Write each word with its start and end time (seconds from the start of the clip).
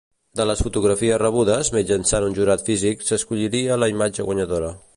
De 0.39 0.45
les 0.51 0.61
fotografies 0.67 1.19
rebudes, 1.23 1.69
mitjançant 1.75 2.25
un 2.29 2.33
jurat 2.39 2.65
físic, 2.71 3.05
s'escolliria 3.11 3.79
la 3.83 3.91
imatge 3.97 4.27
guanyadora. 4.31 4.73